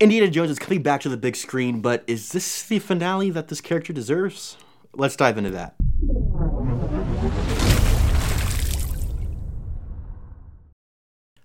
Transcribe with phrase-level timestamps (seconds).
[0.00, 3.48] Indiana Jones is coming back to the big screen, but is this the finale that
[3.48, 4.56] this character deserves?
[4.94, 5.74] Let's dive into that.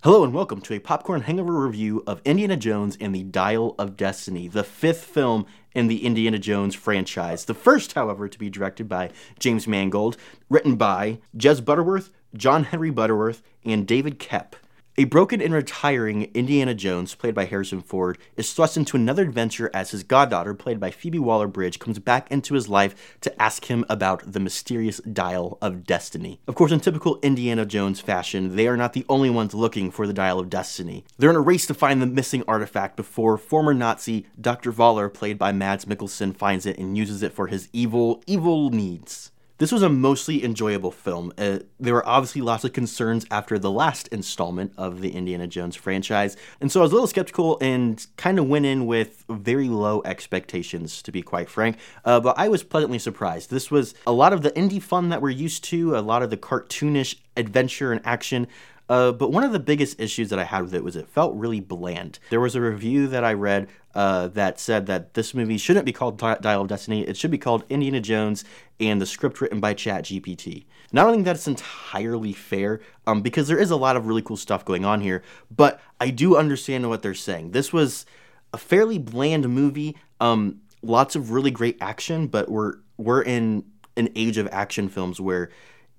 [0.03, 3.97] Hello and welcome to a popcorn hangover review of Indiana Jones and the Dial of
[3.97, 7.45] Destiny, the fifth film in the Indiana Jones franchise.
[7.45, 9.09] The first, however, to be directed by
[9.39, 10.15] James Mangold,
[10.47, 14.53] written by Jez Butterworth, John Henry Butterworth, and David Koepp.
[14.95, 19.71] A broken and retiring Indiana Jones, played by Harrison Ford, is thrust into another adventure
[19.73, 23.65] as his goddaughter, played by Phoebe Waller Bridge, comes back into his life to ask
[23.65, 26.41] him about the mysterious Dial of Destiny.
[26.47, 30.05] Of course, in typical Indiana Jones fashion, they are not the only ones looking for
[30.05, 31.03] the Dial of Destiny.
[31.17, 34.71] They're in a race to find the missing artifact before former Nazi Dr.
[34.71, 39.31] Voller, played by Mads Mikkelsen, finds it and uses it for his evil, evil needs.
[39.63, 41.31] This was a mostly enjoyable film.
[41.37, 45.77] Uh, there were obviously lots of concerns after the last installment of the Indiana Jones
[45.77, 49.69] franchise, and so I was a little skeptical and kind of went in with very
[49.69, 51.77] low expectations, to be quite frank.
[52.03, 53.51] Uh, but I was pleasantly surprised.
[53.51, 56.29] This was a lot of the indie fun that we're used to, a lot of
[56.29, 58.47] the cartoonish adventure and action.
[58.89, 61.35] Uh, but one of the biggest issues that I had with it was it felt
[61.35, 62.19] really bland.
[62.29, 65.93] There was a review that I read uh, that said that this movie shouldn't be
[65.93, 67.07] called Dial of Destiny.
[67.07, 68.43] It should be called Indiana Jones
[68.79, 70.65] and the script written by ChatGPT.
[70.89, 74.21] And I don't think that's entirely fair um, because there is a lot of really
[74.21, 77.51] cool stuff going on here, but I do understand what they're saying.
[77.51, 78.05] This was
[78.51, 83.63] a fairly bland movie, um, lots of really great action, but we're, we're in
[83.95, 85.49] an age of action films where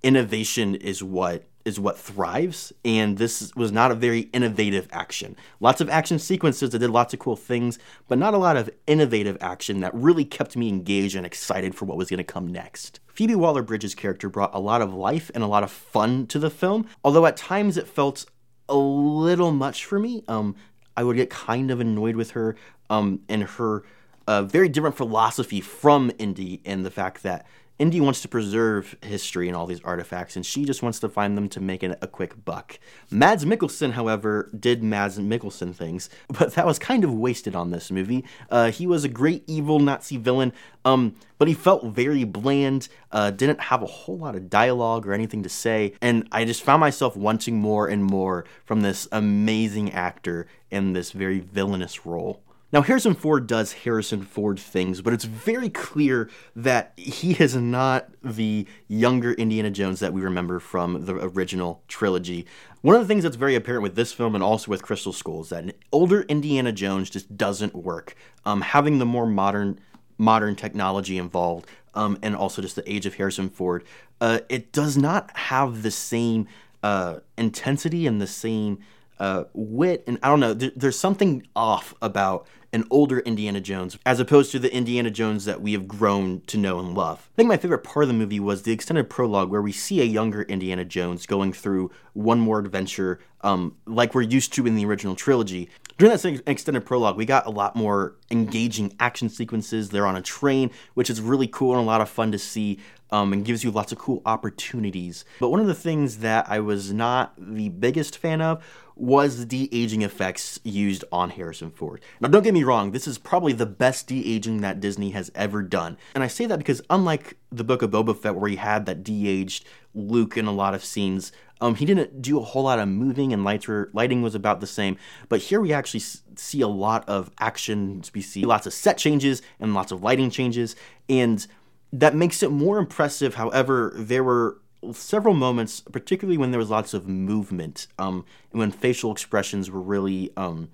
[0.02, 5.36] innovation is what is what thrives, and this was not a very innovative action.
[5.60, 8.70] Lots of action sequences that did lots of cool things, but not a lot of
[8.86, 12.52] innovative action that really kept me engaged and excited for what was going to come
[12.52, 13.00] next.
[13.06, 16.38] Phoebe Waller Bridge's character brought a lot of life and a lot of fun to
[16.38, 18.26] the film, although at times it felt
[18.68, 20.22] a little much for me.
[20.28, 20.56] Um,
[20.96, 22.56] I would get kind of annoyed with her
[22.90, 23.84] um, and her
[24.26, 27.46] uh, very different philosophy from Indy and the fact that
[27.76, 31.36] Indy wants to preserve history and all these artifacts, and she just wants to find
[31.36, 32.78] them to make it a quick buck.
[33.10, 37.90] Mads Mikkelsen, however, did Mads Mikkelsen things, but that was kind of wasted on this
[37.90, 38.24] movie.
[38.48, 40.52] Uh, he was a great evil Nazi villain,
[40.84, 45.12] um, but he felt very bland, uh, didn't have a whole lot of dialogue or
[45.12, 49.90] anything to say, and I just found myself wanting more and more from this amazing
[49.92, 52.43] actor in this very villainous role.
[52.74, 58.08] Now, Harrison Ford does Harrison Ford things, but it's very clear that he is not
[58.20, 62.46] the younger Indiana Jones that we remember from the original trilogy.
[62.80, 65.42] One of the things that's very apparent with this film and also with Crystal Skull
[65.42, 68.16] is that an older Indiana Jones just doesn't work.
[68.44, 69.78] Um, having the more modern
[70.18, 73.84] modern technology involved um, and also just the age of Harrison Ford,
[74.20, 76.48] uh, it does not have the same
[76.82, 78.80] uh, intensity and the same
[79.20, 80.02] uh, wit.
[80.08, 84.50] And I don't know, there, there's something off about an older Indiana Jones as opposed
[84.52, 87.30] to the Indiana Jones that we have grown to know and love.
[87.32, 90.00] I think my favorite part of the movie was the extended prologue where we see
[90.00, 94.74] a younger Indiana Jones going through one more adventure um, like we're used to in
[94.74, 95.68] the original trilogy.
[95.96, 99.90] During that extended prologue, we got a lot more engaging action sequences.
[99.90, 102.80] They're on a train, which is really cool and a lot of fun to see.
[103.10, 105.24] Um, and gives you lots of cool opportunities.
[105.38, 108.64] But one of the things that I was not the biggest fan of
[108.96, 112.00] was the de-aging effects used on Harrison Ford.
[112.20, 115.62] Now don't get me wrong, this is probably the best de-aging that Disney has ever
[115.62, 115.96] done.
[116.16, 119.04] And I say that because unlike the Book of Boba Fett where he had that
[119.04, 122.88] de-aged Luke in a lot of scenes, um, he didn't do a whole lot of
[122.88, 124.96] moving and lights were, lighting was about the same.
[125.28, 128.02] But here we actually see a lot of action.
[128.14, 130.76] We see lots of set changes and lots of lighting changes.
[131.08, 131.46] And
[131.92, 133.36] that makes it more impressive.
[133.36, 134.58] However, there were
[134.92, 139.80] several moments, particularly when there was lots of movement, um, and when facial expressions were
[139.80, 140.68] really um,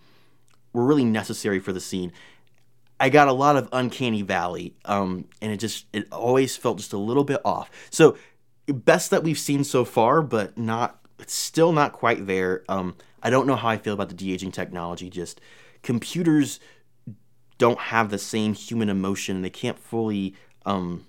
[0.72, 2.12] were really necessary for the scene.
[2.98, 6.92] I got a lot of uncanny valley, um, and it just it always felt just
[6.92, 7.70] a little bit off.
[7.90, 8.16] So
[8.72, 12.64] best that we've seen so far, but not it's still not quite there.
[12.68, 15.10] Um, I don't know how I feel about the de aging technology.
[15.10, 15.40] Just
[15.82, 16.60] computers
[17.58, 19.42] don't have the same human emotion.
[19.42, 20.34] They can't fully
[20.64, 21.06] um,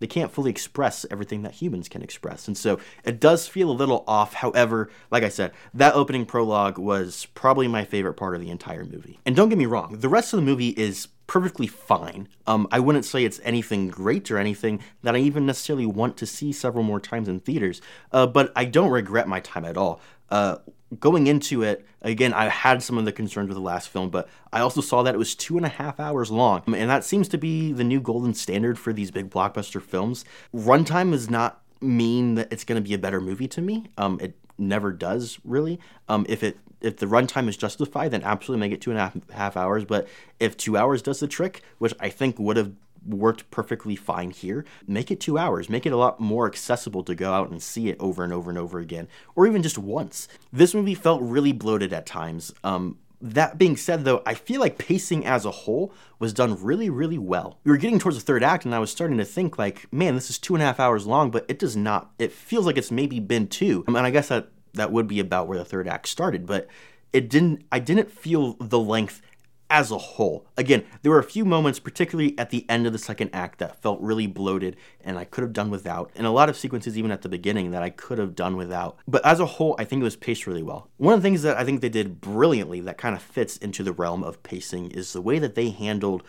[0.00, 2.46] they can't fully express everything that humans can express.
[2.46, 4.34] And so it does feel a little off.
[4.34, 8.84] However, like I said, that opening prologue was probably my favorite part of the entire
[8.84, 9.18] movie.
[9.24, 12.28] And don't get me wrong, the rest of the movie is perfectly fine.
[12.46, 16.26] Um, I wouldn't say it's anything great or anything that I even necessarily want to
[16.26, 17.80] see several more times in theaters,
[18.12, 20.00] uh, but I don't regret my time at all.
[20.30, 20.56] Uh,
[20.98, 24.28] going into it, again, I had some of the concerns with the last film, but
[24.52, 26.62] I also saw that it was two and a half hours long.
[26.66, 30.24] And that seems to be the new golden standard for these big blockbuster films.
[30.54, 33.86] Runtime does not mean that it's going to be a better movie to me.
[33.98, 35.80] Um, it never does, really.
[36.08, 39.02] Um, if it if the runtime is justified, then absolutely make it two and a
[39.02, 39.84] half, half hours.
[39.84, 40.06] But
[40.38, 42.72] if two hours does the trick, which I think would have
[43.06, 44.64] worked perfectly fine here.
[44.86, 45.68] Make it two hours.
[45.68, 48.50] Make it a lot more accessible to go out and see it over and over
[48.50, 50.28] and over again, or even just once.
[50.52, 52.52] This movie felt really bloated at times.
[52.62, 56.90] Um, that being said, though, I feel like pacing as a whole was done really,
[56.90, 57.58] really well.
[57.64, 60.14] We were getting towards the third act, and I was starting to think, like, man,
[60.14, 62.10] this is two and a half hours long, but it does not.
[62.18, 63.84] It feels like it's maybe been two.
[63.88, 66.68] I mean, I guess that that would be about where the third act started, but
[67.12, 67.64] it didn't.
[67.72, 69.22] I didn't feel the length
[69.70, 70.46] as a whole.
[70.56, 73.80] Again, there were a few moments, particularly at the end of the second act, that
[73.80, 77.10] felt really bloated and I could have done without, and a lot of sequences, even
[77.10, 78.98] at the beginning, that I could have done without.
[79.08, 80.90] But as a whole, I think it was paced really well.
[80.98, 83.82] One of the things that I think they did brilliantly that kind of fits into
[83.82, 86.22] the realm of pacing is the way that they handled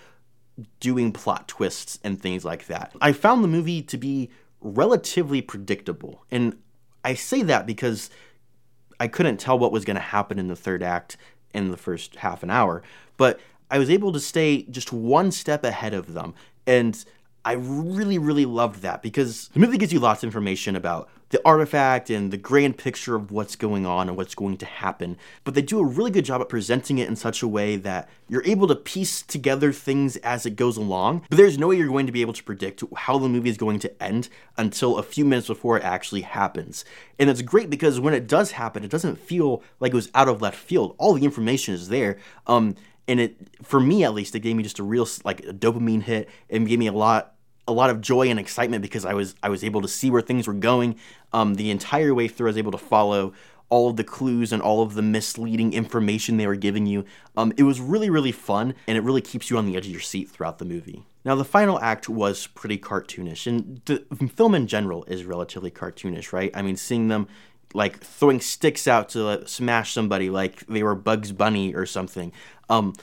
[0.80, 2.96] doing plot twists and things like that.
[3.02, 4.30] I found the movie to be
[4.62, 6.58] relatively predictable, and
[7.04, 8.10] I say that because
[9.00, 11.18] I couldn't tell what was going to happen in the third act
[11.54, 12.84] in the first half an hour,
[13.18, 13.40] but
[13.72, 16.34] I was able to stay just one step ahead of them.
[16.68, 17.04] And
[17.46, 21.40] I really, really loved that because the movie gives you lots of information about the
[21.46, 25.16] artifact and the grand picture of what's going on and what's going to happen.
[25.44, 28.10] But they do a really good job at presenting it in such a way that
[28.28, 31.24] you're able to piece together things as it goes along.
[31.30, 33.58] But there's no way you're going to be able to predict how the movie is
[33.58, 34.28] going to end
[34.58, 36.84] until a few minutes before it actually happens.
[37.20, 40.28] And it's great because when it does happen, it doesn't feel like it was out
[40.28, 40.96] of left field.
[40.98, 42.18] All the information is there.
[42.48, 42.76] Um,
[43.08, 46.02] and it, for me at least, it gave me just a real like a dopamine
[46.02, 46.28] hit.
[46.50, 47.35] and gave me a lot
[47.68, 50.22] a lot of joy and excitement because I was I was able to see where
[50.22, 50.96] things were going
[51.34, 52.48] um, the entire way through.
[52.48, 53.34] I was able to follow
[53.70, 57.04] all of the clues and all of the misleading information they were giving you.
[57.36, 59.92] Um, it was really really fun and it really keeps you on the edge of
[59.92, 61.06] your seat throughout the movie.
[61.24, 66.32] Now the final act was pretty cartoonish and the film in general is relatively cartoonish,
[66.32, 66.52] right?
[66.54, 67.28] I mean, seeing them
[67.74, 72.32] like throwing sticks out to uh, smash somebody like they were Bugs Bunny or something.
[72.70, 72.94] Um,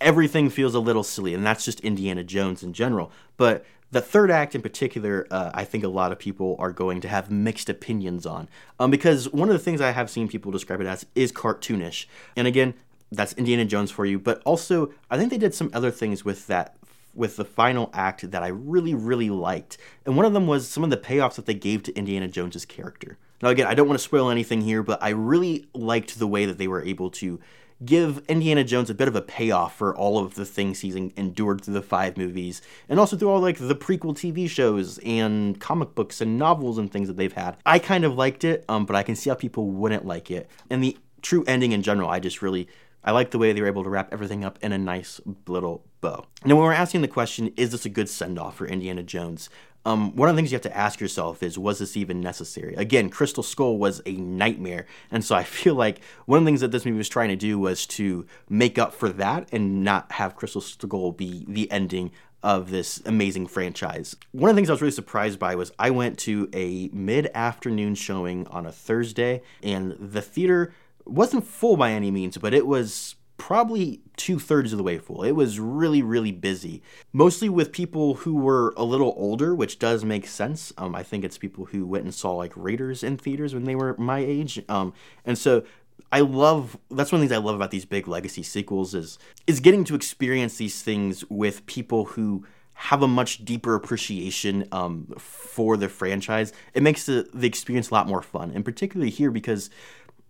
[0.00, 3.12] everything feels a little silly, and that's just Indiana Jones in general.
[3.36, 7.00] But the third act in particular, uh, I think a lot of people are going
[7.00, 8.48] to have mixed opinions on.
[8.78, 12.06] Um, because one of the things I have seen people describe it as is cartoonish.
[12.36, 12.74] And again,
[13.10, 14.18] that's Indiana Jones for you.
[14.18, 16.76] But also, I think they did some other things with that
[17.14, 19.76] with the final act that I really, really liked.
[20.06, 22.64] And one of them was some of the payoffs that they gave to Indiana Jones's
[22.64, 23.18] character.
[23.42, 26.44] Now, again, I don't want to spoil anything here, but I really liked the way
[26.44, 27.40] that they were able to
[27.84, 31.62] give Indiana Jones a bit of a payoff for all of the things he's endured
[31.62, 35.94] through the five movies, and also through all like the prequel TV shows and comic
[35.94, 37.56] books and novels and things that they've had.
[37.64, 40.50] I kind of liked it, um, but I can see how people wouldn't like it.
[40.70, 42.68] And the true ending in general, I just really
[43.04, 45.84] I like the way they were able to wrap everything up in a nice little
[46.00, 46.26] bow.
[46.44, 49.48] Now, when we're asking the question, is this a good send off for Indiana Jones?
[49.88, 52.74] Um, one of the things you have to ask yourself is, was this even necessary?
[52.74, 56.60] Again, Crystal Skull was a nightmare, and so I feel like one of the things
[56.60, 60.12] that this movie was trying to do was to make up for that and not
[60.12, 62.10] have Crystal Skull be the ending
[62.42, 64.14] of this amazing franchise.
[64.32, 67.30] One of the things I was really surprised by was I went to a mid
[67.34, 70.74] afternoon showing on a Thursday, and the theater
[71.06, 75.22] wasn't full by any means, but it was probably two thirds of the way full.
[75.22, 76.82] It was really, really busy,
[77.12, 80.72] mostly with people who were a little older, which does make sense.
[80.76, 83.74] Um, I think it's people who went and saw like Raiders in theaters when they
[83.74, 84.62] were my age.
[84.68, 84.92] Um,
[85.24, 85.64] and so
[86.12, 89.18] I love that's one of the things I love about these big legacy sequels is
[89.46, 95.12] is getting to experience these things with people who have a much deeper appreciation um,
[95.18, 96.52] for the franchise.
[96.74, 99.68] It makes the, the experience a lot more fun, and particularly here because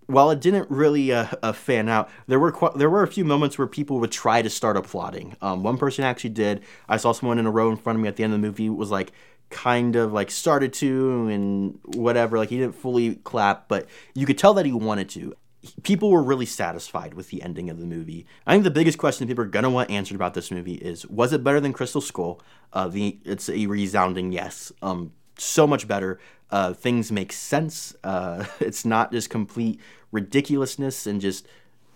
[0.09, 3.25] while it didn't really uh, uh, fan out, there were qu- there were a few
[3.25, 5.37] moments where people would try to start applauding.
[5.43, 6.63] Um, one person actually did.
[6.89, 8.47] I saw someone in a row in front of me at the end of the
[8.47, 9.13] movie was like
[9.51, 12.39] kind of like started to and whatever.
[12.39, 15.35] Like he didn't fully clap, but you could tell that he wanted to.
[15.83, 18.25] People were really satisfied with the ending of the movie.
[18.47, 21.35] I think the biggest question people are gonna want answered about this movie is: Was
[21.35, 22.41] it better than Crystal Skull?
[22.73, 24.73] Uh, the it's a resounding yes.
[24.81, 26.19] Um, so much better.
[26.51, 27.95] Uh, things make sense.
[28.03, 29.81] Uh, it's not just complete
[30.13, 31.47] ridiculousness and just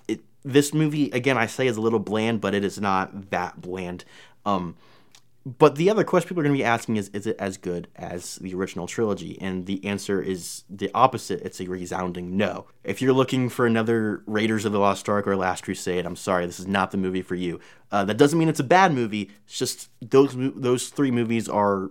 [0.09, 0.21] it.
[0.45, 4.04] This movie, again, I say is a little bland, but it is not that bland.
[4.45, 4.76] Um,
[5.45, 7.88] but the other question people are going to be asking is, is it as good
[7.97, 9.37] as the original trilogy?
[9.40, 11.40] And the answer is the opposite.
[11.40, 12.66] It's a resounding no.
[12.85, 16.47] If you're looking for another Raiders of the Lost Ark or Last Crusade, I'm sorry,
[16.47, 17.59] this is not the movie for you.
[17.90, 19.33] Uh, that doesn't mean it's a bad movie.
[19.47, 21.90] It's just those those three movies are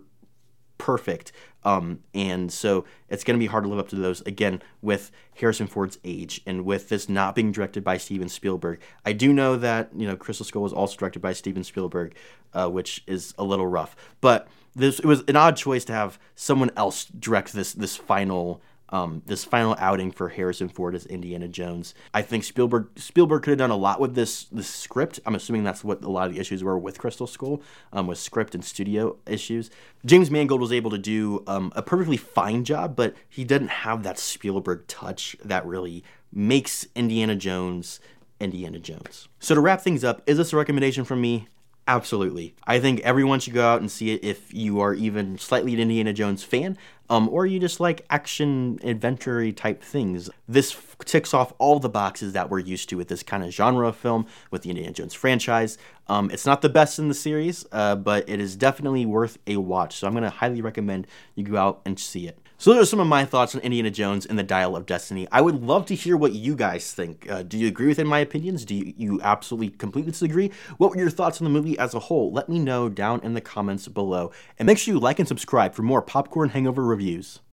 [0.77, 1.33] perfect.
[1.63, 5.12] Um, and so it's going to be hard to live up to those again with
[5.36, 8.80] Harrison Ford's age and with this not being directed by Steven Spielberg.
[9.06, 12.15] I do know that you know Crystal Skull was also directed by Steven Spielberg,
[12.53, 13.96] uh, which is a little rough.
[14.22, 18.62] But this it was an odd choice to have someone else direct this this final
[18.91, 21.93] um, this final outing for Harrison Ford as Indiana Jones.
[22.13, 25.19] I think Spielberg Spielberg could have done a lot with this this script.
[25.25, 27.62] I'm assuming that's what a lot of the issues were with Crystal Skull,
[27.93, 29.69] um, with script and studio issues.
[30.05, 34.03] James Mangold was able to do um, a perfectly fine job, but he didn't have
[34.03, 38.00] that Spielberg touch that really makes Indiana Jones
[38.39, 39.27] Indiana Jones.
[39.39, 41.48] So to wrap things up, is this a recommendation from me?
[41.88, 42.55] Absolutely.
[42.65, 45.79] I think everyone should go out and see it if you are even slightly an
[45.79, 46.77] Indiana Jones fan,
[47.09, 50.29] um, or you just like action adventure type things.
[50.47, 53.51] This f- ticks off all the boxes that we're used to with this kind of
[53.51, 55.77] genre of film with the Indiana Jones franchise.
[56.07, 59.57] Um, it's not the best in the series, uh, but it is definitely worth a
[59.57, 59.95] watch.
[59.97, 62.38] So I'm going to highly recommend you go out and see it.
[62.62, 65.27] So those are some of my thoughts on Indiana Jones and the Dial of Destiny.
[65.32, 67.27] I would love to hear what you guys think.
[67.27, 68.65] Uh, do you agree with my opinions?
[68.65, 70.51] Do you, you absolutely completely disagree?
[70.77, 72.32] What were your thoughts on the movie as a whole?
[72.32, 74.32] Let me know down in the comments below.
[74.60, 77.39] And make sure you like and subscribe for more popcorn hangover reviews.